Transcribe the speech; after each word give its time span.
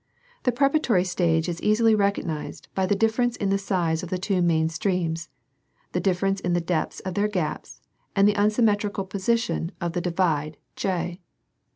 The 0.45 0.51
preparatory 0.51 1.03
stage 1.03 1.47
is 1.47 1.61
easily 1.61 1.93
recognized 1.93 2.69
by 2.73 2.87
the 2.87 2.95
difference 2.95 3.35
in 3.35 3.51
the 3.51 3.59
size 3.59 4.01
of 4.01 4.09
the 4.09 4.17
two 4.17 4.41
main 4.41 4.67
streams, 4.67 5.29
the 5.91 5.99
difference 5.99 6.39
in 6.39 6.53
the 6.53 6.59
depth 6.59 7.03
of 7.05 7.13
their 7.13 7.27
gaps, 7.27 7.81
and 8.15 8.27
the 8.27 8.33
unsymmetrical 8.35 9.05
jDosition 9.05 9.69
of 9.79 9.93
the 9.93 10.01
divide, 10.01 10.57
J. 10.75 11.21